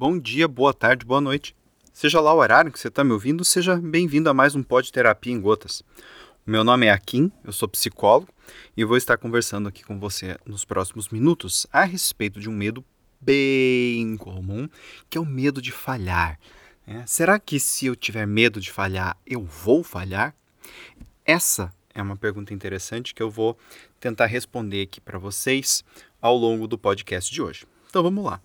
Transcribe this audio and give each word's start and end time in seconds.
bom 0.00 0.18
dia, 0.18 0.48
boa 0.48 0.72
tarde, 0.72 1.04
boa 1.04 1.20
noite. 1.20 1.54
Seja 1.92 2.22
lá 2.22 2.32
o 2.32 2.38
horário 2.38 2.72
que 2.72 2.80
você 2.80 2.88
está 2.88 3.04
me 3.04 3.12
ouvindo, 3.12 3.44
seja 3.44 3.76
bem-vindo 3.76 4.30
a 4.30 4.32
mais 4.32 4.54
um 4.54 4.62
Pod 4.62 4.90
Terapia 4.90 5.30
em 5.30 5.38
Gotas. 5.38 5.82
Meu 6.46 6.64
nome 6.64 6.86
é 6.86 6.90
Akin, 6.90 7.30
eu 7.44 7.52
sou 7.52 7.68
psicólogo 7.68 8.32
e 8.74 8.82
vou 8.82 8.96
estar 8.96 9.18
conversando 9.18 9.68
aqui 9.68 9.84
com 9.84 10.00
você 10.00 10.38
nos 10.46 10.64
próximos 10.64 11.10
minutos 11.10 11.66
a 11.70 11.84
respeito 11.84 12.40
de 12.40 12.48
um 12.48 12.52
medo 12.54 12.82
bem 13.20 14.16
comum, 14.16 14.70
que 15.10 15.18
é 15.18 15.20
o 15.20 15.26
medo 15.26 15.60
de 15.60 15.70
falhar. 15.70 16.40
É, 16.86 17.04
será 17.04 17.38
que 17.38 17.60
se 17.60 17.84
eu 17.84 17.94
tiver 17.94 18.26
medo 18.26 18.58
de 18.58 18.72
falhar, 18.72 19.18
eu 19.26 19.44
vou 19.44 19.84
falhar? 19.84 20.34
Essa 21.26 21.70
é 21.94 22.00
uma 22.00 22.16
pergunta 22.16 22.54
interessante 22.54 23.14
que 23.14 23.22
eu 23.22 23.28
vou 23.28 23.54
tentar 24.00 24.24
responder 24.24 24.80
aqui 24.80 24.98
para 24.98 25.18
vocês 25.18 25.84
ao 26.22 26.38
longo 26.38 26.66
do 26.66 26.78
podcast 26.78 27.30
de 27.30 27.42
hoje. 27.42 27.66
Então 27.90 28.02
vamos 28.02 28.24
lá. 28.24 28.40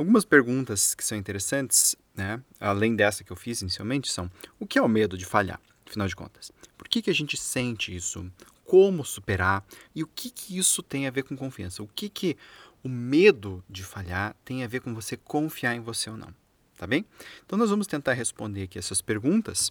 Algumas 0.00 0.24
perguntas 0.24 0.94
que 0.94 1.04
são 1.04 1.18
interessantes, 1.18 1.94
né, 2.14 2.42
além 2.58 2.96
dessa 2.96 3.22
que 3.22 3.30
eu 3.30 3.36
fiz 3.36 3.60
inicialmente, 3.60 4.10
são: 4.10 4.30
o 4.58 4.66
que 4.66 4.78
é 4.78 4.82
o 4.82 4.88
medo 4.88 5.14
de 5.14 5.26
falhar, 5.26 5.60
afinal 5.86 6.08
de 6.08 6.16
contas? 6.16 6.50
Por 6.78 6.88
que, 6.88 7.02
que 7.02 7.10
a 7.10 7.14
gente 7.14 7.36
sente 7.36 7.94
isso? 7.94 8.32
Como 8.64 9.04
superar? 9.04 9.62
E 9.94 10.02
o 10.02 10.06
que, 10.06 10.30
que 10.30 10.56
isso 10.56 10.82
tem 10.82 11.06
a 11.06 11.10
ver 11.10 11.24
com 11.24 11.36
confiança? 11.36 11.82
O 11.82 11.86
que, 11.86 12.08
que 12.08 12.38
o 12.82 12.88
medo 12.88 13.62
de 13.68 13.84
falhar 13.84 14.34
tem 14.42 14.64
a 14.64 14.66
ver 14.66 14.80
com 14.80 14.94
você 14.94 15.18
confiar 15.18 15.74
em 15.74 15.80
você 15.80 16.08
ou 16.08 16.16
não? 16.16 16.34
Tá 16.78 16.86
bem? 16.86 17.04
Então 17.44 17.58
nós 17.58 17.68
vamos 17.68 17.86
tentar 17.86 18.14
responder 18.14 18.62
aqui 18.62 18.78
essas 18.78 19.02
perguntas 19.02 19.70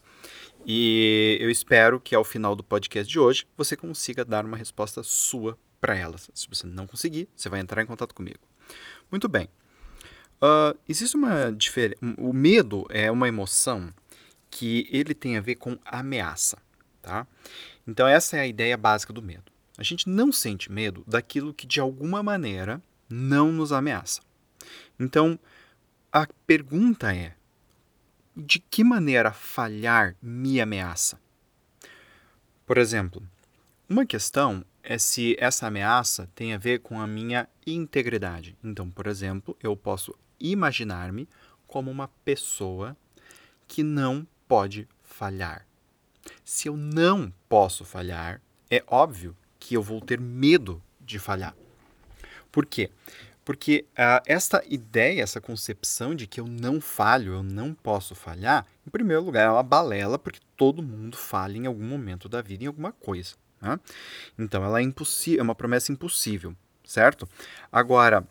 e 0.63 1.39
eu 1.41 1.49
espero 1.49 1.99
que 1.99 2.13
ao 2.13 2.23
final 2.23 2.55
do 2.55 2.63
podcast 2.63 3.11
de 3.11 3.17
hoje 3.17 3.47
você 3.57 3.75
consiga 3.75 4.23
dar 4.23 4.45
uma 4.45 4.55
resposta 4.55 5.01
sua 5.01 5.57
para 5.81 5.97
elas. 5.97 6.29
Se 6.35 6.47
você 6.47 6.67
não 6.67 6.85
conseguir, 6.85 7.27
você 7.35 7.49
vai 7.49 7.61
entrar 7.61 7.81
em 7.81 7.87
contato 7.87 8.13
comigo. 8.13 8.41
Muito 9.09 9.27
bem. 9.27 9.49
Uh, 10.41 10.77
existe 10.87 11.15
uma 11.15 11.51
diferença. 11.51 11.99
O 12.17 12.31
medo 12.31 12.85
é 12.89 13.11
uma 13.11 13.27
emoção 13.27 13.93
que 14.49 14.87
ele 14.91 15.13
tem 15.13 15.37
a 15.37 15.41
ver 15.41 15.55
com 15.55 15.77
ameaça, 15.85 16.57
tá? 17.01 17.27
Então 17.85 18.07
essa 18.07 18.37
é 18.37 18.41
a 18.41 18.47
ideia 18.47 18.77
básica 18.77 19.11
do 19.11 19.21
medo. 19.21 19.51
A 19.77 19.83
gente 19.83 20.09
não 20.09 20.31
sente 20.31 20.71
medo 20.71 21.03
daquilo 21.05 21.53
que 21.53 21.67
de 21.67 21.79
alguma 21.79 22.23
maneira 22.23 22.81
não 23.09 23.51
nos 23.51 23.71
ameaça. 23.71 24.21
Então 24.99 25.39
a 26.11 26.27
pergunta 26.47 27.13
é: 27.13 27.35
de 28.35 28.59
que 28.59 28.83
maneira 28.83 29.31
falhar 29.31 30.15
me 30.21 30.61
ameaça? 30.61 31.19
Por 32.65 32.77
exemplo, 32.77 33.21
uma 33.89 34.05
questão 34.05 34.63
é 34.83 34.97
se 34.97 35.35
essa 35.39 35.67
ameaça 35.67 36.29
tem 36.33 36.53
a 36.53 36.57
ver 36.57 36.79
com 36.79 36.99
a 36.99 37.07
minha 37.07 37.47
integridade. 37.65 38.55
Então, 38.63 38.89
por 38.89 39.07
exemplo, 39.07 39.57
eu 39.61 39.75
posso 39.75 40.15
imaginar-me 40.39 41.27
como 41.67 41.91
uma 41.91 42.07
pessoa 42.23 42.95
que 43.67 43.83
não 43.83 44.25
pode 44.47 44.87
falhar. 45.03 45.65
Se 46.43 46.67
eu 46.67 46.75
não 46.75 47.31
posso 47.47 47.85
falhar, 47.85 48.41
é 48.69 48.83
óbvio 48.87 49.35
que 49.59 49.75
eu 49.75 49.83
vou 49.83 50.01
ter 50.01 50.19
medo 50.19 50.81
de 50.99 51.19
falhar. 51.19 51.55
Por 52.51 52.65
quê? 52.65 52.89
Porque 53.45 53.85
uh, 53.91 54.21
esta 54.25 54.63
ideia, 54.67 55.23
essa 55.23 55.41
concepção 55.41 56.13
de 56.13 56.27
que 56.27 56.39
eu 56.39 56.45
não 56.45 56.79
falho, 56.79 57.33
eu 57.33 57.43
não 57.43 57.73
posso 57.73 58.13
falhar, 58.13 58.65
em 58.85 58.89
primeiro 58.89 59.23
lugar, 59.23 59.47
é 59.47 59.51
uma 59.51 59.63
balela, 59.63 60.19
porque 60.19 60.39
todo 60.55 60.83
mundo 60.83 61.17
falha 61.17 61.57
em 61.57 61.65
algum 61.65 61.83
momento 61.83 62.29
da 62.29 62.41
vida 62.41 62.63
em 62.63 62.67
alguma 62.67 62.91
coisa. 62.91 63.35
Né? 63.61 63.79
Então, 64.37 64.63
ela 64.63 64.79
é 64.79 64.83
impossível, 64.83 65.39
é 65.39 65.43
uma 65.43 65.55
promessa 65.55 65.91
impossível, 65.91 66.55
certo? 66.85 67.27
Agora, 67.71 68.23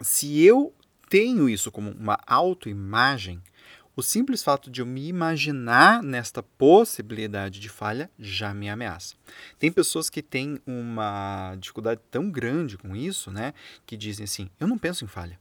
se 0.00 0.42
eu 0.42 0.74
tenho 1.14 1.48
isso 1.48 1.70
como 1.70 1.92
uma 1.92 2.18
autoimagem, 2.26 3.40
o 3.94 4.02
simples 4.02 4.42
fato 4.42 4.68
de 4.68 4.80
eu 4.80 4.86
me 4.86 5.06
imaginar 5.06 6.02
nesta 6.02 6.42
possibilidade 6.42 7.60
de 7.60 7.68
falha 7.68 8.10
já 8.18 8.52
me 8.52 8.68
ameaça. 8.68 9.14
Tem 9.56 9.70
pessoas 9.70 10.10
que 10.10 10.20
têm 10.20 10.58
uma 10.66 11.54
dificuldade 11.60 12.00
tão 12.10 12.28
grande 12.28 12.76
com 12.76 12.96
isso, 12.96 13.30
né, 13.30 13.54
que 13.86 13.96
dizem 13.96 14.24
assim: 14.24 14.50
eu 14.58 14.66
não 14.66 14.76
penso 14.76 15.04
em 15.04 15.06
falha. 15.06 15.38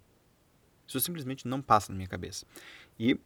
Isso 0.88 1.00
simplesmente 1.00 1.48
não 1.48 1.60
passa 1.60 1.92
na 1.92 1.98
minha 1.98 2.08
cabeça. 2.08 2.46
E, 3.00 3.20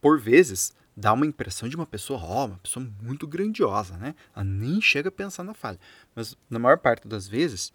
por 0.00 0.20
vezes, 0.20 0.72
dá 0.96 1.12
uma 1.12 1.26
impressão 1.26 1.68
de 1.68 1.74
uma 1.74 1.86
pessoa, 1.86 2.20
ó, 2.22 2.44
oh, 2.44 2.46
uma 2.46 2.58
pessoa 2.58 2.88
muito 3.02 3.26
grandiosa, 3.26 3.96
né? 3.96 4.14
Ela 4.36 4.44
nem 4.44 4.80
chega 4.80 5.08
a 5.08 5.12
pensar 5.12 5.42
na 5.42 5.52
falha. 5.52 5.80
Mas, 6.14 6.36
na 6.48 6.60
maior 6.60 6.78
parte 6.78 7.08
das 7.08 7.26
vezes, 7.26 7.72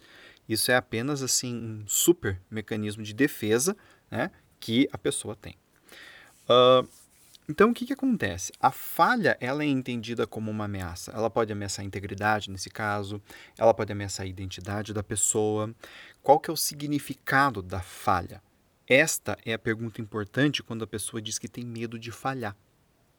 isso 0.48 0.72
é 0.72 0.78
apenas 0.78 1.22
assim 1.22 1.54
um 1.54 1.84
super 1.88 2.42
mecanismo 2.50 3.04
de 3.04 3.14
defesa 3.14 3.76
né, 4.14 4.30
que 4.60 4.88
a 4.94 4.98
pessoa 4.98 5.36
tem. 5.36 5.56
Uh, 6.44 6.88
então, 7.50 7.72
o 7.72 7.74
que, 7.74 7.86
que 7.88 7.94
acontece? 7.94 8.54
A 8.60 8.72
falha 8.72 9.36
ela 9.42 9.64
é 9.64 9.66
entendida 9.66 10.28
como 10.28 10.52
uma 10.52 10.66
ameaça. 10.66 11.12
Ela 11.12 11.32
pode 11.32 11.52
ameaçar 11.52 11.84
a 11.84 11.88
integridade, 11.88 12.52
nesse 12.52 12.70
caso, 12.70 13.22
ela 13.58 13.74
pode 13.74 13.92
ameaçar 13.92 14.26
a 14.26 14.30
identidade 14.30 14.94
da 14.94 15.02
pessoa. 15.02 15.74
Qual 16.22 16.40
que 16.40 16.50
é 16.50 16.54
o 16.54 16.58
significado 16.58 17.62
da 17.62 17.82
falha? 17.82 18.42
Esta 18.88 19.36
é 19.44 19.54
a 19.54 19.60
pergunta 19.60 20.00
importante 20.00 20.62
quando 20.62 20.84
a 20.84 20.88
pessoa 20.88 21.22
diz 21.22 21.40
que 21.40 21.48
tem 21.48 21.66
medo 21.66 21.98
de 21.98 22.12
falhar. 22.12 22.56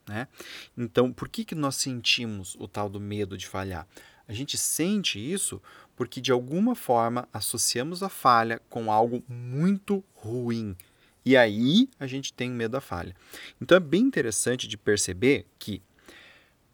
Né? 0.08 0.28
Então, 0.76 1.12
por 1.12 1.28
que, 1.28 1.44
que 1.44 1.54
nós 1.54 1.76
sentimos 1.76 2.54
o 2.60 2.68
tal 2.68 2.88
do 2.88 3.00
medo 3.00 3.36
de 3.36 3.48
falhar? 3.48 3.86
A 4.26 4.32
gente 4.32 4.56
sente 4.56 5.18
isso 5.18 5.60
porque, 5.96 6.20
de 6.20 6.32
alguma 6.32 6.74
forma, 6.74 7.28
associamos 7.32 8.02
a 8.02 8.08
falha 8.08 8.60
com 8.68 8.90
algo 8.90 9.22
muito 9.28 10.02
ruim. 10.14 10.76
E 11.24 11.36
aí 11.36 11.88
a 11.98 12.06
gente 12.06 12.32
tem 12.32 12.50
medo 12.50 12.72
da 12.72 12.80
falha. 12.80 13.14
Então 13.60 13.76
é 13.76 13.80
bem 13.80 14.02
interessante 14.02 14.68
de 14.68 14.76
perceber 14.76 15.46
que 15.58 15.80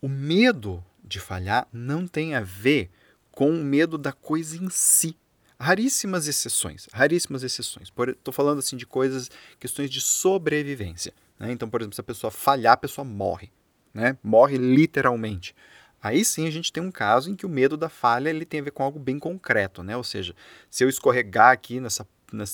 o 0.02 0.08
medo 0.08 0.84
de 1.04 1.20
falhar 1.20 1.68
não 1.72 2.06
tem 2.06 2.34
a 2.34 2.40
ver 2.40 2.90
com 3.30 3.50
o 3.50 3.64
medo 3.64 3.96
da 3.96 4.12
coisa 4.12 4.56
em 4.56 4.68
si. 4.70 5.16
Raríssimas 5.58 6.26
exceções, 6.26 6.88
raríssimas 6.92 7.42
exceções. 7.42 7.92
Estou 8.08 8.32
falando 8.32 8.58
assim 8.58 8.76
de 8.76 8.86
coisas, 8.86 9.30
questões 9.58 9.90
de 9.90 10.00
sobrevivência. 10.00 11.12
Né? 11.38 11.52
Então, 11.52 11.68
por 11.68 11.82
exemplo, 11.82 11.94
se 11.94 12.00
a 12.00 12.04
pessoa 12.04 12.30
falhar, 12.30 12.72
a 12.72 12.78
pessoa 12.78 13.04
morre. 13.04 13.52
Né? 13.92 14.16
Morre 14.22 14.56
literalmente. 14.56 15.54
Aí 16.02 16.24
sim 16.24 16.46
a 16.46 16.50
gente 16.50 16.72
tem 16.72 16.82
um 16.82 16.90
caso 16.90 17.30
em 17.30 17.34
que 17.34 17.44
o 17.44 17.48
medo 17.48 17.76
da 17.76 17.88
falha 17.88 18.30
ele 18.30 18.44
tem 18.44 18.60
a 18.60 18.62
ver 18.62 18.70
com 18.70 18.82
algo 18.82 18.98
bem 18.98 19.18
concreto, 19.18 19.82
né? 19.82 19.96
Ou 19.96 20.04
seja, 20.04 20.34
se 20.70 20.82
eu 20.82 20.88
escorregar 20.88 21.50
aqui 21.50 21.80
nessa, 21.80 22.06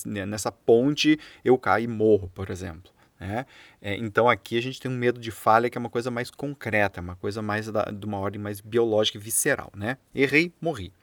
nessa 0.05 0.51
ponte, 0.51 1.19
eu 1.43 1.57
caio 1.57 1.85
e 1.85 1.87
morro, 1.87 2.29
por 2.33 2.49
exemplo. 2.49 2.91
Né? 3.19 3.45
É, 3.81 3.95
então 3.95 4.29
aqui 4.29 4.57
a 4.57 4.61
gente 4.61 4.79
tem 4.79 4.91
um 4.91 4.97
medo 4.97 5.19
de 5.19 5.31
falha 5.31 5.69
que 5.69 5.77
é 5.77 5.79
uma 5.79 5.89
coisa 5.89 6.11
mais 6.11 6.29
concreta, 6.29 7.01
uma 7.01 7.15
coisa 7.15 7.41
mais 7.41 7.67
da, 7.71 7.83
de 7.85 8.05
uma 8.05 8.19
ordem 8.19 8.39
mais 8.39 8.61
biológica 8.61 9.17
e 9.17 9.21
visceral. 9.21 9.71
Né? 9.75 9.97
Errei, 10.13 10.51
morri. 10.61 10.93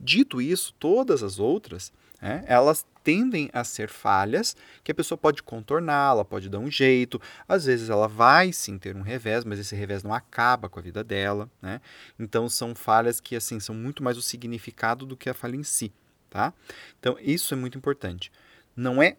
Dito 0.00 0.40
isso, 0.40 0.74
todas 0.78 1.22
as 1.22 1.38
outras, 1.38 1.92
né, 2.20 2.44
elas 2.46 2.86
tendem 3.02 3.50
a 3.52 3.62
ser 3.62 3.88
falhas 3.90 4.56
que 4.82 4.90
a 4.90 4.94
pessoa 4.94 5.18
pode 5.18 5.42
contornar, 5.42 6.12
ela 6.12 6.24
pode 6.24 6.48
dar 6.48 6.58
um 6.58 6.70
jeito. 6.70 7.20
Às 7.46 7.66
vezes 7.66 7.90
ela 7.90 8.08
vai 8.08 8.52
sim 8.52 8.78
ter 8.78 8.96
um 8.96 9.02
revés, 9.02 9.44
mas 9.44 9.58
esse 9.58 9.76
revés 9.76 10.02
não 10.02 10.12
acaba 10.12 10.68
com 10.68 10.78
a 10.78 10.82
vida 10.82 11.04
dela. 11.04 11.50
Né? 11.60 11.80
Então 12.18 12.48
são 12.48 12.74
falhas 12.74 13.20
que 13.20 13.36
assim 13.36 13.60
são 13.60 13.74
muito 13.74 14.02
mais 14.02 14.16
o 14.16 14.22
significado 14.22 15.04
do 15.04 15.16
que 15.16 15.28
a 15.28 15.34
falha 15.34 15.56
em 15.56 15.62
si. 15.62 15.92
Tá? 16.30 16.52
Então 16.98 17.16
isso 17.20 17.52
é 17.52 17.56
muito 17.56 17.76
importante. 17.76 18.32
Não 18.74 19.02
é 19.02 19.18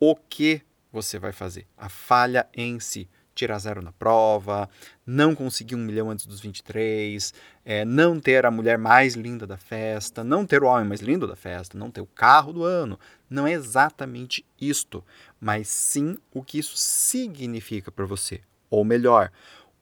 o 0.00 0.16
que 0.16 0.62
você 0.90 1.18
vai 1.18 1.32
fazer, 1.32 1.66
a 1.76 1.90
falha 1.90 2.48
em 2.54 2.80
si 2.80 3.06
tirar 3.36 3.58
zero 3.58 3.82
na 3.82 3.92
prova, 3.92 4.68
não 5.06 5.34
conseguir 5.34 5.76
um 5.76 5.84
milhão 5.84 6.10
antes 6.10 6.26
dos 6.26 6.40
23, 6.40 7.32
é, 7.64 7.84
não 7.84 8.18
ter 8.18 8.44
a 8.44 8.50
mulher 8.50 8.78
mais 8.78 9.14
linda 9.14 9.46
da 9.46 9.56
festa, 9.56 10.24
não 10.24 10.46
ter 10.46 10.62
o 10.62 10.66
homem 10.66 10.88
mais 10.88 11.00
lindo 11.00 11.26
da 11.26 11.36
festa, 11.36 11.78
não 11.78 11.90
ter 11.90 12.00
o 12.00 12.06
carro 12.06 12.52
do 12.52 12.64
ano. 12.64 12.98
Não 13.28 13.46
é 13.46 13.52
exatamente 13.52 14.44
isto, 14.60 15.04
mas 15.40 15.68
sim 15.68 16.16
o 16.32 16.42
que 16.42 16.58
isso 16.58 16.76
significa 16.76 17.92
para 17.92 18.06
você. 18.06 18.40
Ou 18.70 18.84
melhor, 18.84 19.30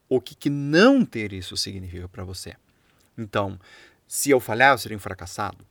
o 0.07 0.21
que, 0.21 0.35
que 0.35 0.49
não 0.49 1.03
ter 1.05 1.33
isso 1.33 1.57
significa 1.57 2.07
para 2.07 2.23
você. 2.23 2.55
Então, 3.17 3.59
se 4.07 4.29
eu 4.29 4.39
falhar, 4.39 4.73
eu 4.73 4.77
serei 4.77 4.97
um 4.97 4.99
fracassado. 4.99 5.65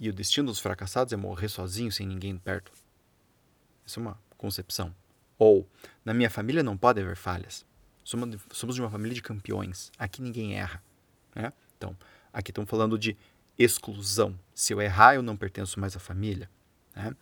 E 0.00 0.08
o 0.08 0.12
destino 0.12 0.48
dos 0.48 0.58
fracassados 0.58 1.12
é 1.12 1.16
morrer 1.16 1.48
sozinho, 1.48 1.92
sem 1.92 2.06
ninguém 2.06 2.36
perto. 2.36 2.72
Isso 3.86 4.00
é 4.00 4.02
uma 4.02 4.18
concepção. 4.36 4.92
Ou, 5.42 5.68
na 6.04 6.14
minha 6.14 6.30
família 6.30 6.62
não 6.62 6.76
pode 6.76 7.00
haver 7.00 7.16
falhas. 7.16 7.66
Somos, 8.04 8.76
de 8.76 8.80
uma 8.80 8.88
família 8.88 9.12
de 9.12 9.20
campeões. 9.20 9.90
Aqui 9.98 10.22
ninguém 10.22 10.54
erra. 10.54 10.80
Né? 11.34 11.52
Então, 11.76 11.96
aqui 12.32 12.52
estamos 12.52 12.70
falando 12.70 12.96
de 12.96 13.16
exclusão. 13.58 14.38
Se 14.54 14.72
eu 14.72 14.80
errar, 14.80 15.16
eu 15.16 15.22
não 15.22 15.36
pertenço 15.36 15.80
mais 15.80 15.96
à 15.96 15.98
família. 15.98 16.48
Né? 16.94 17.12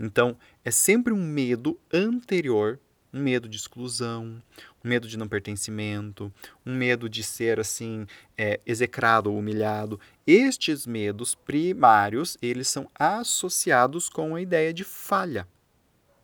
Então, 0.00 0.38
é 0.64 0.70
sempre 0.70 1.12
um 1.12 1.22
medo 1.22 1.78
anterior, 1.92 2.80
um 3.12 3.20
medo 3.20 3.46
de 3.46 3.58
exclusão, 3.58 4.42
um 4.82 4.88
medo 4.88 5.06
de 5.06 5.18
não 5.18 5.28
pertencimento, 5.28 6.32
um 6.64 6.74
medo 6.74 7.10
de 7.10 7.22
ser 7.22 7.60
assim 7.60 8.06
é, 8.38 8.58
execrado 8.64 9.30
ou 9.30 9.38
humilhado. 9.38 10.00
Estes 10.26 10.86
medos 10.86 11.34
primários, 11.34 12.38
eles 12.40 12.68
são 12.68 12.90
associados 12.94 14.08
com 14.08 14.34
a 14.34 14.40
ideia 14.40 14.72
de 14.72 14.82
falha. 14.82 15.46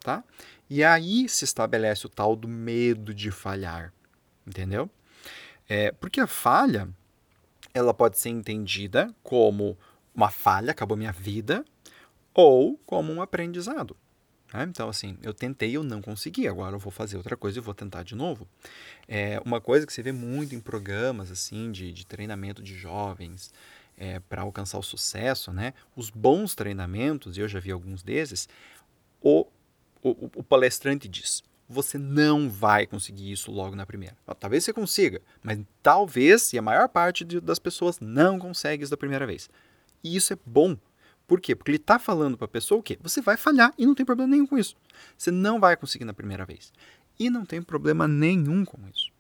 Tá? 0.01 0.25
E 0.75 0.83
aí 0.83 1.29
se 1.29 1.45
estabelece 1.45 2.07
o 2.07 2.09
tal 2.09 2.35
do 2.35 2.49
medo 2.49 3.13
de 3.13 3.31
falhar, 3.31 3.93
entendeu? 4.47 4.89
É, 5.69 5.93
porque 5.93 6.19
a 6.19 6.27
falha, 6.27 6.89
ela 7.75 7.93
pode 7.93 8.19
ser 8.19 8.31
entendida 8.31 9.15
como 9.23 9.77
uma 10.15 10.31
falha, 10.31 10.71
acabou 10.71 10.97
minha 10.97 11.13
vida, 11.13 11.63
ou 12.33 12.81
como 12.87 13.13
um 13.13 13.21
aprendizado. 13.21 13.95
Né? 14.51 14.63
Então, 14.67 14.89
assim, 14.89 15.19
eu 15.23 15.35
tentei, 15.35 15.77
eu 15.77 15.85
não 15.85 16.01
consegui, 16.01 16.49
agora 16.49 16.75
eu 16.75 16.81
vou 16.81 16.91
fazer 16.91 17.19
outra 17.19 17.37
coisa 17.37 17.59
e 17.59 17.61
vou 17.61 17.75
tentar 17.75 18.03
de 18.03 18.15
novo. 18.15 18.49
É 19.07 19.43
uma 19.45 19.61
coisa 19.61 19.87
que 19.87 19.93
você 19.93 20.03
vê 20.03 20.11
muito 20.11 20.55
em 20.55 20.61
programas 20.61 21.31
assim 21.31 21.71
de, 21.71 21.93
de 21.93 22.07
treinamento 22.07 22.63
de 22.63 22.75
jovens 22.75 23.53
é, 23.95 24.21
para 24.21 24.41
alcançar 24.41 24.79
o 24.79 24.83
sucesso, 24.83 25.53
né? 25.53 25.75
Os 25.95 26.09
bons 26.09 26.55
treinamentos, 26.55 27.37
e 27.37 27.43
eu 27.43 27.49
já 27.49 27.61
vi 27.61 27.71
alguns 27.71 28.03
desses, 28.03 28.49
o 29.21 29.47
o, 30.03 30.31
o 30.37 30.43
palestrante 30.43 31.09
diz: 31.09 31.43
você 31.69 31.97
não 31.97 32.49
vai 32.49 32.87
conseguir 32.87 33.33
isso 33.33 33.51
logo 33.51 33.75
na 33.75 33.87
primeira. 33.87 34.17
Talvez 34.39 34.65
você 34.65 34.73
consiga, 34.73 35.21
mas 35.43 35.59
talvez, 35.83 36.53
e 36.53 36.59
a 36.59 36.63
maior 36.63 36.89
parte 36.89 37.25
de, 37.25 37.41
das 37.41 37.59
pessoas 37.59 37.99
não 38.01 38.39
consegue 38.39 38.83
isso 38.83 38.91
da 38.91 38.97
primeira 38.97 39.27
vez. 39.27 39.49
E 40.03 40.15
isso 40.15 40.33
é 40.33 40.39
bom. 40.45 40.77
Por 41.27 41.41
quê? 41.41 41.55
Porque 41.55 41.71
ele 41.71 41.77
está 41.77 41.99
falando 41.99 42.37
para 42.37 42.45
a 42.45 42.49
pessoa 42.49 42.81
o 42.81 42.83
quê? 42.83 42.99
Você 43.01 43.23
vai 43.23 43.37
falhar 43.37 43.73
e 43.79 43.87
não 43.87 43.95
tem 43.95 44.05
problema 44.05 44.31
nenhum 44.31 44.47
com 44.47 44.59
isso. 44.59 44.77
Você 45.17 45.31
não 45.31 45.59
vai 45.59 45.77
conseguir 45.77 46.05
na 46.05 46.13
primeira 46.13 46.45
vez. 46.45 46.73
E 47.19 47.31
não 47.31 47.45
tem 47.45 47.63
problema 47.63 48.07
nenhum 48.07 48.65
com 48.65 48.79
isso. 48.89 49.11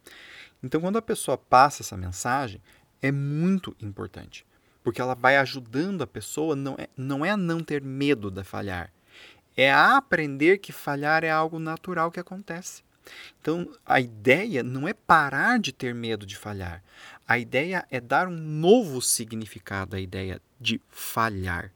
Então, 0.62 0.81
quando 0.81 0.96
a 0.96 1.02
pessoa 1.02 1.38
passa 1.38 1.82
essa 1.82 1.96
mensagem, 1.96 2.61
é 3.00 3.11
muito 3.11 3.75
importante. 3.81 4.44
Porque 4.82 5.00
ela 5.00 5.14
vai 5.14 5.37
ajudando 5.37 6.02
a 6.02 6.06
pessoa, 6.06 6.55
não 6.55 6.75
é, 6.76 6.88
não 6.96 7.25
é 7.25 7.31
a 7.31 7.37
não 7.37 7.61
ter 7.61 7.82
medo 7.82 8.31
de 8.31 8.43
falhar, 8.44 8.93
é 9.57 9.73
aprender 9.73 10.59
que 10.59 10.73
falhar 10.73 11.25
é 11.25 11.31
algo 11.31 11.59
natural 11.59 12.11
que 12.11 12.21
acontece. 12.21 12.83
Então, 13.41 13.69
a 13.85 14.01
ideia 14.01 14.63
não 14.63 14.87
é 14.87 14.95
parar 14.95 15.59
de 15.59 15.73
ter 15.73 15.95
medo 15.95 16.25
de 16.25 16.37
falhar. 16.37 16.83
A 17.27 17.39
ideia 17.39 17.85
é 17.91 18.01
dar 18.01 18.29
um 18.29 18.37
novo 18.37 19.01
significado 19.01 19.97
à 19.97 20.01
ideia 20.01 20.41
de 20.61 20.81
falhar. 20.89 21.73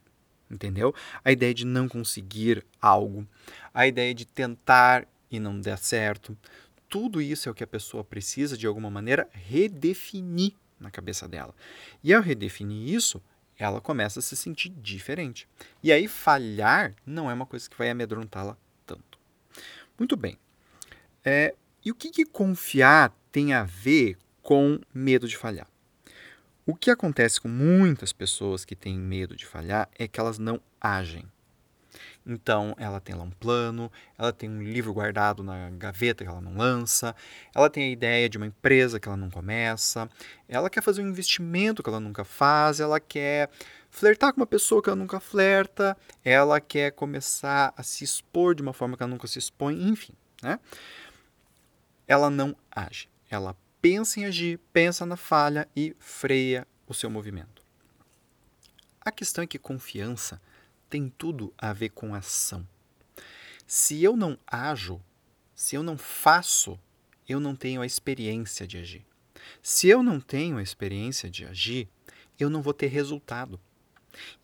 Entendeu? 0.48 0.94
A 1.24 1.32
ideia 1.32 1.52
de 1.52 1.66
não 1.66 1.88
conseguir 1.88 2.64
algo, 2.80 3.26
a 3.74 3.86
ideia 3.86 4.14
de 4.14 4.24
tentar 4.24 5.06
e 5.28 5.40
não 5.40 5.60
der 5.60 5.78
certo. 5.78 6.36
Tudo 6.88 7.20
isso 7.20 7.48
é 7.48 7.52
o 7.52 7.54
que 7.54 7.64
a 7.64 7.66
pessoa 7.66 8.04
precisa, 8.04 8.56
de 8.56 8.66
alguma 8.66 8.88
maneira, 8.88 9.28
redefinir 9.32 10.52
na 10.78 10.88
cabeça 10.88 11.26
dela. 11.26 11.52
E 12.02 12.14
ao 12.14 12.22
redefinir 12.22 12.94
isso, 12.94 13.20
ela 13.58 13.80
começa 13.80 14.20
a 14.20 14.22
se 14.22 14.36
sentir 14.36 14.70
diferente. 14.70 15.48
E 15.82 15.92
aí, 15.92 16.06
falhar 16.08 16.94
não 17.04 17.30
é 17.30 17.34
uma 17.34 17.46
coisa 17.46 17.68
que 17.68 17.76
vai 17.76 17.90
amedrontá-la 17.90 18.56
tanto. 18.84 19.18
Muito 19.98 20.16
bem. 20.16 20.38
É, 21.24 21.54
e 21.84 21.90
o 21.90 21.94
que, 21.94 22.10
que 22.10 22.24
confiar 22.24 23.12
tem 23.32 23.52
a 23.52 23.64
ver 23.64 24.18
com 24.42 24.80
medo 24.92 25.26
de 25.26 25.36
falhar? 25.36 25.68
O 26.64 26.74
que 26.74 26.90
acontece 26.90 27.40
com 27.40 27.48
muitas 27.48 28.12
pessoas 28.12 28.64
que 28.64 28.74
têm 28.74 28.98
medo 28.98 29.36
de 29.36 29.46
falhar 29.46 29.88
é 29.96 30.08
que 30.08 30.18
elas 30.18 30.38
não 30.38 30.60
agem. 30.80 31.24
Então, 32.26 32.74
ela 32.78 33.00
tem 33.00 33.14
lá 33.14 33.22
um 33.22 33.30
plano, 33.30 33.90
ela 34.18 34.32
tem 34.32 34.48
um 34.48 34.62
livro 34.62 34.92
guardado 34.92 35.42
na 35.42 35.70
gaveta 35.70 36.24
que 36.24 36.30
ela 36.30 36.40
não 36.40 36.56
lança, 36.56 37.14
ela 37.54 37.70
tem 37.70 37.84
a 37.84 37.90
ideia 37.90 38.28
de 38.28 38.36
uma 38.36 38.46
empresa 38.46 38.98
que 38.98 39.08
ela 39.08 39.16
não 39.16 39.30
começa, 39.30 40.08
ela 40.48 40.68
quer 40.70 40.82
fazer 40.82 41.02
um 41.02 41.08
investimento 41.08 41.82
que 41.82 41.88
ela 41.88 42.00
nunca 42.00 42.24
faz, 42.24 42.80
ela 42.80 42.98
quer 43.00 43.50
flertar 43.90 44.32
com 44.32 44.40
uma 44.40 44.46
pessoa 44.46 44.82
que 44.82 44.88
ela 44.88 44.96
nunca 44.96 45.20
flerta, 45.20 45.96
ela 46.24 46.60
quer 46.60 46.92
começar 46.92 47.72
a 47.76 47.82
se 47.82 48.04
expor 48.04 48.54
de 48.54 48.62
uma 48.62 48.72
forma 48.72 48.96
que 48.96 49.02
ela 49.02 49.10
nunca 49.10 49.26
se 49.26 49.38
expõe, 49.38 49.88
enfim. 49.88 50.12
Né? 50.42 50.58
Ela 52.06 52.28
não 52.28 52.54
age. 52.70 53.08
Ela 53.30 53.56
pensa 53.80 54.20
em 54.20 54.24
agir, 54.24 54.58
pensa 54.72 55.06
na 55.06 55.16
falha 55.16 55.68
e 55.74 55.96
freia 55.98 56.66
o 56.86 56.94
seu 56.94 57.08
movimento. 57.08 57.62
A 59.00 59.12
questão 59.12 59.44
é 59.44 59.46
que 59.46 59.58
confiança 59.58 60.40
tem 60.88 61.08
tudo 61.08 61.52
a 61.58 61.72
ver 61.72 61.90
com 61.90 62.14
ação. 62.14 62.66
Se 63.66 64.02
eu 64.02 64.16
não 64.16 64.38
ajo, 64.46 65.00
se 65.54 65.74
eu 65.74 65.82
não 65.82 65.98
faço, 65.98 66.78
eu 67.28 67.40
não 67.40 67.56
tenho 67.56 67.80
a 67.80 67.86
experiência 67.86 68.66
de 68.66 68.78
agir. 68.78 69.04
Se 69.62 69.88
eu 69.88 70.02
não 70.02 70.20
tenho 70.20 70.58
a 70.58 70.62
experiência 70.62 71.28
de 71.28 71.44
agir, 71.44 71.88
eu 72.38 72.48
não 72.48 72.62
vou 72.62 72.74
ter 72.74 72.88
resultado. 72.88 73.60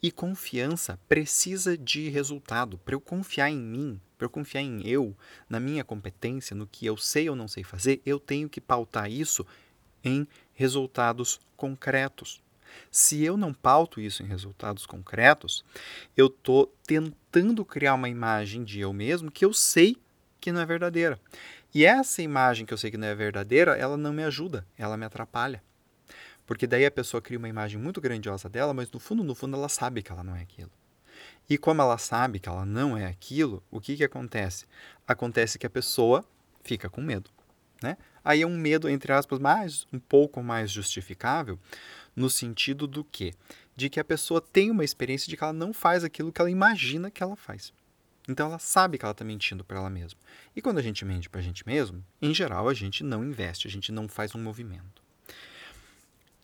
E 0.02 0.10
confiança 0.10 0.98
precisa 1.08 1.78
de 1.78 2.08
resultado. 2.08 2.78
Para 2.78 2.94
eu 2.94 3.00
confiar 3.00 3.50
em 3.50 3.58
mim, 3.58 4.00
para 4.18 4.26
eu 4.26 4.30
confiar 4.30 4.62
em 4.62 4.86
eu, 4.86 5.16
na 5.48 5.58
minha 5.58 5.84
competência, 5.84 6.54
no 6.54 6.66
que 6.66 6.84
eu 6.84 6.96
sei 6.96 7.30
ou 7.30 7.36
não 7.36 7.48
sei 7.48 7.64
fazer, 7.64 8.02
eu 8.04 8.20
tenho 8.20 8.48
que 8.48 8.60
pautar 8.60 9.10
isso 9.10 9.46
em 10.04 10.26
resultados 10.52 11.40
concretos. 11.56 12.42
Se 12.90 13.22
eu 13.22 13.36
não 13.36 13.52
pauto 13.52 14.00
isso 14.00 14.22
em 14.22 14.26
resultados 14.26 14.86
concretos, 14.86 15.64
eu 16.16 16.26
estou 16.26 16.72
tentando 16.86 17.64
criar 17.64 17.94
uma 17.94 18.08
imagem 18.08 18.64
de 18.64 18.80
eu 18.80 18.92
mesmo 18.92 19.30
que 19.30 19.44
eu 19.44 19.52
sei 19.52 19.96
que 20.40 20.52
não 20.52 20.60
é 20.60 20.66
verdadeira. 20.66 21.18
E 21.74 21.84
essa 21.84 22.20
imagem 22.20 22.66
que 22.66 22.74
eu 22.74 22.78
sei 22.78 22.90
que 22.90 22.98
não 22.98 23.06
é 23.06 23.14
verdadeira, 23.14 23.76
ela 23.76 23.96
não 23.96 24.12
me 24.12 24.22
ajuda, 24.24 24.66
ela 24.76 24.96
me 24.96 25.06
atrapalha. 25.06 25.62
Porque 26.46 26.66
daí 26.66 26.84
a 26.84 26.90
pessoa 26.90 27.22
cria 27.22 27.38
uma 27.38 27.48
imagem 27.48 27.80
muito 27.80 28.00
grandiosa 28.00 28.48
dela, 28.48 28.74
mas 28.74 28.90
no 28.90 28.98
fundo, 28.98 29.24
no 29.24 29.34
fundo, 29.34 29.56
ela 29.56 29.68
sabe 29.68 30.02
que 30.02 30.12
ela 30.12 30.22
não 30.22 30.36
é 30.36 30.42
aquilo. 30.42 30.70
E 31.48 31.56
como 31.56 31.80
ela 31.80 31.98
sabe 31.98 32.38
que 32.38 32.48
ela 32.48 32.64
não 32.64 32.96
é 32.96 33.06
aquilo, 33.06 33.62
o 33.70 33.80
que, 33.80 33.96
que 33.96 34.04
acontece? 34.04 34.66
Acontece 35.06 35.58
que 35.58 35.66
a 35.66 35.70
pessoa 35.70 36.24
fica 36.62 36.90
com 36.90 37.00
medo. 37.00 37.30
Né? 37.82 37.96
Aí 38.24 38.42
é 38.42 38.46
um 38.46 38.56
medo, 38.56 38.88
entre 38.88 39.12
aspas, 39.12 39.38
mais 39.38 39.86
um 39.92 39.98
pouco 39.98 40.42
mais 40.42 40.70
justificável, 40.70 41.58
no 42.14 42.28
sentido 42.28 42.86
do 42.86 43.04
quê? 43.04 43.34
De 43.74 43.88
que 43.88 44.00
a 44.00 44.04
pessoa 44.04 44.40
tem 44.40 44.70
uma 44.70 44.84
experiência 44.84 45.28
de 45.28 45.36
que 45.36 45.42
ela 45.42 45.52
não 45.52 45.72
faz 45.72 46.04
aquilo 46.04 46.32
que 46.32 46.40
ela 46.40 46.50
imagina 46.50 47.10
que 47.10 47.22
ela 47.22 47.36
faz. 47.36 47.72
Então 48.28 48.46
ela 48.46 48.58
sabe 48.58 48.98
que 48.98 49.04
ela 49.04 49.12
está 49.12 49.24
mentindo 49.24 49.64
para 49.64 49.78
ela 49.78 49.90
mesma. 49.90 50.18
E 50.54 50.62
quando 50.62 50.78
a 50.78 50.82
gente 50.82 51.04
mente 51.04 51.28
para 51.28 51.40
a 51.40 51.42
gente 51.42 51.66
mesmo, 51.66 52.04
em 52.20 52.32
geral 52.32 52.68
a 52.68 52.74
gente 52.74 53.02
não 53.02 53.24
investe, 53.24 53.66
a 53.66 53.70
gente 53.70 53.90
não 53.90 54.08
faz 54.08 54.34
um 54.34 54.42
movimento. 54.42 55.02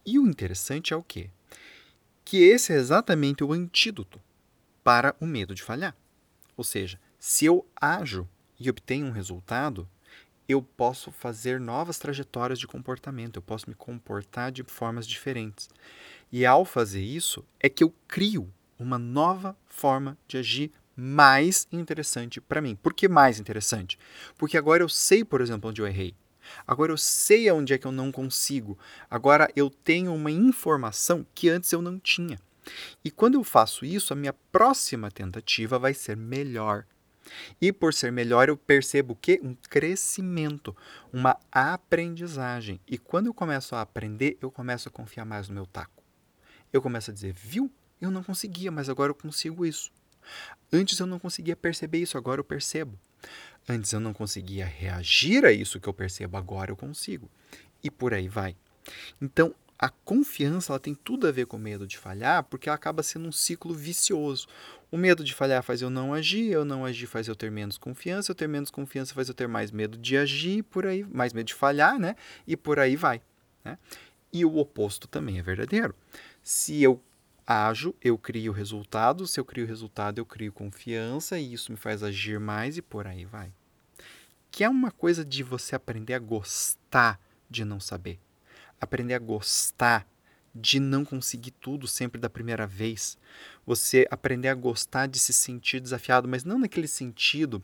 E 0.04 0.18
o 0.18 0.26
interessante 0.26 0.92
é 0.92 0.96
o 0.96 1.02
quê? 1.02 1.30
Que 2.24 2.38
esse 2.38 2.72
é 2.72 2.76
exatamente 2.76 3.44
o 3.44 3.52
antídoto 3.52 4.20
para 4.82 5.14
o 5.20 5.26
medo 5.26 5.54
de 5.54 5.62
falhar. 5.62 5.94
Ou 6.56 6.64
seja, 6.64 6.98
se 7.18 7.44
eu 7.44 7.66
ajo 7.76 8.28
e 8.58 8.68
obtenho 8.68 9.06
um 9.06 9.12
resultado, 9.12 9.88
eu 10.48 10.62
posso 10.62 11.12
fazer 11.12 11.61
novas 11.61 11.99
trajetórias 11.99 12.58
de 12.58 12.66
comportamento, 12.66 13.37
eu 13.37 13.42
posso 13.42 13.68
me 13.68 13.75
comportar 13.75 14.50
de 14.50 14.62
formas 14.64 15.06
diferentes. 15.06 15.68
E 16.32 16.46
ao 16.46 16.64
fazer 16.64 17.02
isso, 17.02 17.44
é 17.61 17.68
que 17.68 17.84
eu 17.84 17.94
crio 18.06 18.52
uma 18.78 18.99
nova 18.99 19.56
forma 19.66 20.16
de 20.26 20.38
agir 20.38 20.73
mais 20.96 21.68
interessante 21.70 22.40
para 22.40 22.61
mim. 22.61 22.75
Por 22.75 22.94
que 22.94 23.08
mais 23.08 23.38
interessante? 23.38 23.99
Porque 24.37 24.56
agora 24.56 24.82
eu 24.82 24.88
sei, 24.88 25.25
por 25.25 25.40
exemplo, 25.40 25.70
onde 25.70 25.82
eu 25.82 25.87
errei. 25.87 26.14
Agora 26.66 26.90
eu 26.90 26.96
sei 26.96 27.50
onde 27.50 27.75
é 27.75 27.78
que 27.78 27.87
eu 27.87 27.92
não 27.92 28.11
consigo. 28.11 28.78
Agora 29.11 29.50
eu 29.54 29.68
tenho 29.68 30.14
uma 30.14 30.30
informação 30.30 31.26
que 31.34 31.49
antes 31.49 31.70
eu 31.73 31.82
não 31.82 31.99
tinha. 31.99 32.38
E 33.04 33.11
quando 33.11 33.34
eu 33.34 33.44
faço 33.44 33.84
isso, 33.84 34.12
a 34.12 34.16
minha 34.16 34.32
próxima 34.32 35.11
tentativa 35.11 35.78
vai 35.78 35.94
ser 35.94 36.16
melhor. 36.16 36.84
E 37.61 37.73
por 37.73 37.92
ser 37.92 38.12
melhor, 38.12 38.49
eu 38.49 38.56
percebo 38.56 39.14
o? 39.14 39.40
Um 39.42 39.54
crescimento, 39.54 40.76
uma 41.12 41.38
aprendizagem. 41.50 42.80
E 42.87 42.99
quando 42.99 43.26
eu 43.26 43.35
começo 43.35 43.75
a 43.75 43.80
aprender, 43.80 44.38
eu 44.40 44.50
começo 44.50 44.88
a 44.88 44.92
confiar 44.92 45.25
mais 45.25 45.49
no 45.49 45.54
meu 45.54 45.66
taco. 45.66 46.02
Eu 46.73 46.82
começo 46.82 47.11
a 47.11 47.14
dizer, 47.14 47.32
viu? 47.32 47.70
Eu 48.00 48.11
não 48.11 48.23
conseguia, 48.23 48.70
mas 48.70 48.88
agora 48.88 49.11
eu 49.11 49.14
consigo 49.14 49.64
isso. 49.66 49.90
Antes 50.73 50.99
eu 50.99 51.06
não 51.06 51.18
conseguia 51.18 51.56
perceber 51.56 51.99
isso, 51.99 52.18
agora 52.18 52.40
eu 52.40 52.44
percebo. 52.44 52.99
Antes 53.68 53.92
eu 53.92 54.00
não 54.00 54.12
conseguia 54.12 54.64
reagir 54.64 55.44
a 55.44 55.52
isso 55.52 55.80
que 55.80 55.88
eu 55.88 55.94
percebo, 55.94 56.37
agora 56.37 56.70
eu 56.70 56.76
consigo. 56.76 57.30
E 57.82 57.90
por 57.90 58.14
aí 58.14 58.28
vai. 58.28 58.56
Então, 59.20 59.54
a 59.78 59.88
confiança 59.88 60.73
ela 60.73 60.80
tem 60.80 60.92
tudo 60.92 61.28
a 61.28 61.30
ver 61.30 61.47
com 61.47 61.56
o 61.56 61.61
medo 61.61 61.87
de 61.87 61.97
falhar, 61.97 62.42
porque 62.42 62.68
ela 62.68 62.75
acaba 62.75 63.02
sendo 63.02 63.28
um 63.28 63.32
ciclo 63.32 63.73
vicioso. 63.73 64.49
O 64.90 64.97
medo 64.97 65.23
de 65.23 65.32
falhar 65.32 65.62
faz 65.62 65.80
eu 65.80 65.88
não 65.88 66.12
agir, 66.12 66.50
eu 66.50 66.64
não 66.64 66.85
agir 66.85 67.06
faz 67.06 67.28
eu 67.28 67.37
ter 67.37 67.50
menos 67.50 67.78
confiança, 67.78 68.32
eu 68.32 68.35
ter 68.35 68.49
menos 68.49 68.70
confiança 68.70 69.14
faz 69.14 69.28
eu 69.28 69.35
ter 69.35 69.47
mais 69.47 69.70
medo 69.70 69.97
de 69.97 70.16
agir, 70.16 70.64
por 70.64 70.85
aí, 70.85 71.04
mais 71.04 71.32
medo 71.32 71.47
de 71.47 71.54
falhar, 71.54 71.97
né? 71.97 72.16
E 72.44 72.56
por 72.56 72.80
aí 72.80 72.97
vai. 72.97 73.23
Né? 73.64 73.78
E 74.32 74.44
o 74.44 74.56
oposto 74.56 75.06
também 75.06 75.38
é 75.38 75.42
verdadeiro. 75.42 75.94
Se 76.42 76.82
eu 76.82 77.00
ajo, 77.47 77.94
eu 78.02 78.18
crio 78.18 78.50
resultado, 78.50 79.28
se 79.28 79.38
eu 79.38 79.44
crio 79.44 79.66
resultado, 79.66 80.18
eu 80.18 80.26
crio 80.26 80.52
confiança, 80.52 81.38
e 81.38 81.52
isso 81.52 81.70
me 81.70 81.78
faz 81.78 82.02
agir 82.02 82.40
mais 82.40 82.76
e 82.76 82.82
por 82.82 83.06
aí 83.06 83.25
vai. 83.25 83.52
Que 84.50 84.64
é 84.64 84.68
uma 84.68 84.90
coisa 84.90 85.25
de 85.25 85.44
você 85.44 85.76
aprender 85.76 86.14
a 86.14 86.18
gostar 86.18 87.20
de 87.49 87.64
não 87.64 87.78
saber 87.78 88.18
aprender 88.80 89.14
a 89.14 89.18
gostar 89.18 90.06
de 90.54 90.80
não 90.80 91.04
conseguir 91.04 91.52
tudo 91.52 91.87
sempre 91.87 92.20
da 92.20 92.28
primeira 92.28 92.66
vez. 92.66 93.18
Você 93.66 94.06
aprender 94.11 94.49
a 94.49 94.54
gostar 94.54 95.06
de 95.06 95.18
se 95.18 95.32
sentir 95.32 95.80
desafiado, 95.80 96.26
mas 96.26 96.44
não 96.44 96.58
naquele 96.58 96.88
sentido 96.88 97.62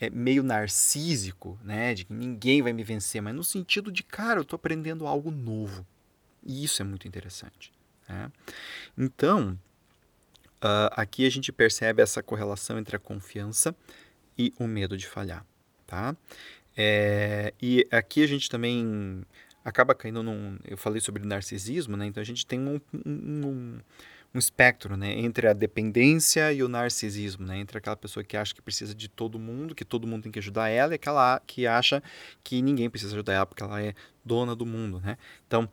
é, 0.00 0.08
meio 0.08 0.42
narcísico, 0.42 1.58
né? 1.62 1.94
De 1.94 2.04
que 2.04 2.12
ninguém 2.12 2.62
vai 2.62 2.72
me 2.72 2.82
vencer, 2.82 3.20
mas 3.20 3.34
no 3.34 3.44
sentido 3.44 3.92
de, 3.92 4.02
cara, 4.02 4.38
eu 4.38 4.42
estou 4.42 4.56
aprendendo 4.56 5.06
algo 5.06 5.30
novo. 5.30 5.86
E 6.42 6.64
isso 6.64 6.80
é 6.80 6.84
muito 6.84 7.06
interessante. 7.06 7.72
Né? 8.08 8.32
Então, 8.96 9.58
uh, 10.62 10.90
aqui 10.92 11.26
a 11.26 11.30
gente 11.30 11.52
percebe 11.52 12.02
essa 12.02 12.22
correlação 12.22 12.78
entre 12.78 12.96
a 12.96 12.98
confiança 12.98 13.74
e 14.38 14.54
o 14.58 14.66
medo 14.66 14.96
de 14.96 15.06
falhar. 15.06 15.44
Tá? 15.86 16.16
É, 16.76 17.52
e 17.60 17.86
aqui 17.90 18.22
a 18.22 18.26
gente 18.26 18.48
também 18.48 19.22
acaba 19.64 19.94
caindo 19.94 20.22
num. 20.22 20.58
Eu 20.64 20.76
falei 20.76 21.00
sobre 21.00 21.24
narcisismo, 21.24 21.96
né? 21.96 22.06
Então 22.06 22.20
a 22.20 22.24
gente 22.24 22.46
tem 22.46 22.60
um, 22.60 22.80
um, 23.06 23.80
um 24.34 24.38
espectro 24.38 24.96
né? 24.96 25.12
entre 25.18 25.48
a 25.48 25.52
dependência 25.52 26.52
e 26.52 26.62
o 26.62 26.68
narcisismo, 26.68 27.46
né? 27.46 27.58
Entre 27.58 27.76
aquela 27.76 27.96
pessoa 27.96 28.22
que 28.24 28.36
acha 28.36 28.54
que 28.54 28.62
precisa 28.62 28.94
de 28.94 29.08
todo 29.08 29.38
mundo, 29.38 29.74
que 29.74 29.84
todo 29.84 30.06
mundo 30.06 30.24
tem 30.24 30.32
que 30.32 30.38
ajudar 30.38 30.68
ela, 30.68 30.92
e 30.92 30.96
aquela 30.96 31.40
que 31.46 31.66
acha 31.66 32.02
que 32.42 32.62
ninguém 32.62 32.88
precisa 32.88 33.14
ajudar 33.14 33.34
ela 33.34 33.46
porque 33.46 33.62
ela 33.62 33.82
é 33.82 33.94
dona 34.24 34.54
do 34.54 34.64
mundo, 34.64 35.00
né? 35.00 35.16
Então, 35.46 35.68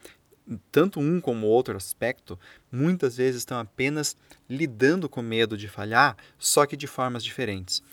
tanto 0.72 1.00
um 1.00 1.20
como 1.20 1.46
outro 1.46 1.76
aspecto, 1.76 2.40
muitas 2.72 3.18
vezes 3.18 3.42
estão 3.42 3.60
apenas 3.60 4.16
lidando 4.50 5.10
com 5.10 5.22
medo 5.22 5.58
de 5.58 5.68
falhar, 5.68 6.16
só 6.38 6.66
que 6.66 6.78
de 6.78 6.88
formas 6.88 7.24
diferentes. 7.24 7.84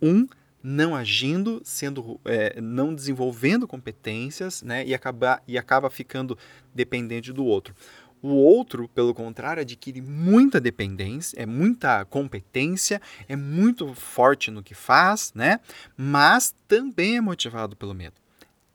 Um 0.00 0.26
não 0.62 0.94
agindo, 0.94 1.60
sendo, 1.64 2.20
é, 2.24 2.60
não 2.60 2.94
desenvolvendo 2.94 3.66
competências, 3.66 4.62
né, 4.62 4.86
e, 4.86 4.94
acaba, 4.94 5.42
e 5.46 5.58
acaba 5.58 5.90
ficando 5.90 6.38
dependente 6.74 7.32
do 7.32 7.44
outro. 7.44 7.74
O 8.22 8.28
outro, 8.28 8.88
pelo 8.88 9.12
contrário, 9.12 9.62
adquire 9.62 10.00
muita 10.00 10.60
dependência, 10.60 11.36
é 11.36 11.44
muita 11.44 12.04
competência, 12.04 13.02
é 13.28 13.34
muito 13.34 13.92
forte 13.94 14.48
no 14.48 14.62
que 14.62 14.74
faz, 14.74 15.32
né? 15.34 15.58
Mas 15.96 16.54
também 16.68 17.16
é 17.16 17.20
motivado 17.20 17.74
pelo 17.74 17.92
medo. 17.92 18.14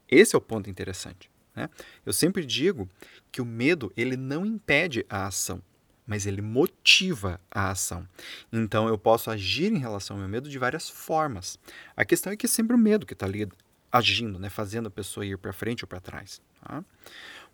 Esse 0.06 0.36
é 0.36 0.38
o 0.38 0.42
ponto 0.42 0.68
interessante. 0.68 1.30
Né? 1.56 1.70
Eu 2.04 2.12
sempre 2.12 2.44
digo 2.44 2.86
que 3.32 3.40
o 3.40 3.46
medo 3.46 3.90
ele 3.96 4.18
não 4.18 4.44
impede 4.44 5.06
a 5.08 5.26
ação 5.26 5.62
mas 6.08 6.26
ele 6.26 6.40
motiva 6.40 7.38
a 7.50 7.70
ação. 7.70 8.08
Então 8.50 8.88
eu 8.88 8.96
posso 8.96 9.30
agir 9.30 9.70
em 9.70 9.78
relação 9.78 10.16
ao 10.16 10.20
meu 10.20 10.28
medo 10.28 10.48
de 10.48 10.58
várias 10.58 10.88
formas. 10.88 11.58
A 11.94 12.04
questão 12.04 12.32
é 12.32 12.36
que 12.36 12.46
é 12.46 12.48
sempre 12.48 12.74
o 12.74 12.78
medo 12.78 13.04
que 13.04 13.12
está 13.12 13.26
ali 13.26 13.46
agindo, 13.92 14.38
né, 14.38 14.48
fazendo 14.48 14.86
a 14.86 14.90
pessoa 14.90 15.24
ir 15.24 15.36
para 15.36 15.52
frente 15.52 15.84
ou 15.84 15.88
para 15.88 16.00
trás. 16.00 16.40
Tá? 16.62 16.82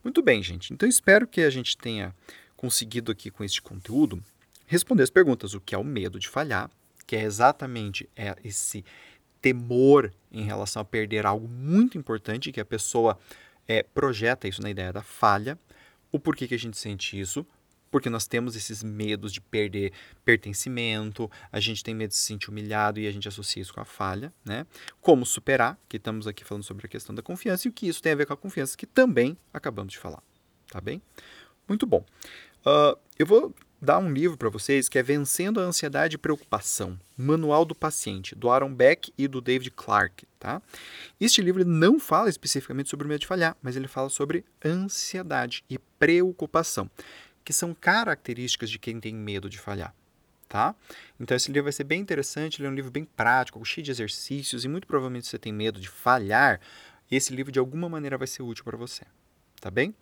Muito 0.04 0.22
bem, 0.22 0.40
gente. 0.40 0.72
Então 0.72 0.88
espero 0.88 1.26
que 1.26 1.40
a 1.40 1.50
gente 1.50 1.76
tenha 1.76 2.14
conseguido 2.56 3.10
aqui 3.10 3.28
com 3.28 3.42
este 3.42 3.60
conteúdo 3.60 4.22
responder 4.66 5.02
as 5.02 5.10
perguntas: 5.10 5.52
o 5.52 5.60
que 5.60 5.74
é 5.74 5.78
o 5.78 5.84
medo 5.84 6.20
de 6.20 6.28
falhar, 6.28 6.70
que 7.06 7.16
é 7.16 7.22
exatamente 7.22 8.08
é 8.14 8.36
esse 8.44 8.84
temor 9.42 10.12
em 10.30 10.44
relação 10.44 10.80
a 10.80 10.84
perder 10.84 11.26
algo 11.26 11.48
muito 11.48 11.98
importante 11.98 12.52
que 12.52 12.60
a 12.60 12.64
pessoa 12.64 13.18
é, 13.66 13.82
projeta 13.82 14.46
isso 14.46 14.62
na 14.62 14.70
ideia 14.70 14.92
da 14.92 15.02
falha. 15.02 15.58
O 16.12 16.20
porquê 16.20 16.46
que 16.46 16.54
a 16.54 16.58
gente 16.58 16.78
sente 16.78 17.18
isso, 17.18 17.44
porque 17.94 18.10
nós 18.10 18.26
temos 18.26 18.56
esses 18.56 18.82
medos 18.82 19.32
de 19.32 19.40
perder 19.40 19.92
pertencimento, 20.24 21.30
a 21.52 21.60
gente 21.60 21.84
tem 21.84 21.94
medo 21.94 22.08
de 22.08 22.16
se 22.16 22.22
sentir 22.22 22.50
humilhado 22.50 22.98
e 22.98 23.06
a 23.06 23.12
gente 23.12 23.28
associa 23.28 23.62
isso 23.62 23.72
com 23.72 23.80
a 23.80 23.84
falha, 23.84 24.32
né? 24.44 24.66
Como 25.00 25.24
superar, 25.24 25.78
que 25.88 25.96
estamos 25.96 26.26
aqui 26.26 26.42
falando 26.42 26.64
sobre 26.64 26.86
a 26.86 26.88
questão 26.88 27.14
da 27.14 27.22
confiança 27.22 27.68
e 27.68 27.70
o 27.70 27.72
que 27.72 27.86
isso 27.86 28.02
tem 28.02 28.10
a 28.10 28.16
ver 28.16 28.26
com 28.26 28.32
a 28.32 28.36
confiança, 28.36 28.76
que 28.76 28.84
também 28.84 29.38
acabamos 29.52 29.92
de 29.92 29.98
falar, 30.00 30.20
tá 30.72 30.80
bem? 30.80 31.00
Muito 31.68 31.86
bom. 31.86 32.04
Uh, 32.66 32.98
eu 33.16 33.26
vou 33.26 33.54
dar 33.80 33.98
um 33.98 34.12
livro 34.12 34.36
para 34.36 34.48
vocês 34.48 34.88
que 34.88 34.98
é 34.98 35.02
Vencendo 35.02 35.60
a 35.60 35.62
Ansiedade 35.62 36.16
e 36.16 36.18
Preocupação, 36.18 36.98
Manual 37.16 37.64
do 37.64 37.76
Paciente, 37.76 38.34
do 38.34 38.50
Aaron 38.50 38.74
Beck 38.74 39.12
e 39.16 39.28
do 39.28 39.40
David 39.40 39.70
Clark. 39.70 40.26
Tá? 40.40 40.60
Este 41.20 41.40
livro 41.40 41.64
não 41.64 42.00
fala 42.00 42.28
especificamente 42.28 42.90
sobre 42.90 43.06
o 43.06 43.08
medo 43.08 43.20
de 43.20 43.26
falhar, 43.28 43.56
mas 43.62 43.76
ele 43.76 43.86
fala 43.86 44.08
sobre 44.08 44.44
ansiedade 44.64 45.62
e 45.70 45.78
preocupação 45.78 46.90
que 47.44 47.52
são 47.52 47.74
características 47.74 48.70
de 48.70 48.78
quem 48.78 48.98
tem 48.98 49.14
medo 49.14 49.48
de 49.48 49.58
falhar. 49.58 49.94
Tá? 50.48 50.74
Então 51.18 51.36
esse 51.36 51.50
livro 51.50 51.64
vai 51.64 51.72
ser 51.72 51.84
bem 51.84 52.00
interessante, 52.00 52.60
ele 52.60 52.68
é 52.68 52.70
um 52.70 52.74
livro 52.74 52.90
bem 52.90 53.04
prático, 53.04 53.64
cheio 53.64 53.84
de 53.84 53.90
exercícios 53.90 54.64
e 54.64 54.68
muito 54.68 54.86
provavelmente 54.86 55.26
você 55.26 55.38
tem 55.38 55.52
medo 55.52 55.80
de 55.80 55.88
falhar, 55.88 56.60
esse 57.10 57.34
livro 57.34 57.50
de 57.50 57.58
alguma 57.58 57.88
maneira 57.88 58.16
vai 58.16 58.26
ser 58.26 58.42
útil 58.42 58.64
para 58.64 58.76
você, 58.76 59.04
tá 59.60 59.70
bem? 59.70 59.94